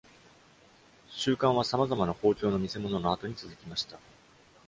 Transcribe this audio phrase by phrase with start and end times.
[1.11, 3.99] 収監は、さまざまな公共の見せものの後に続きました。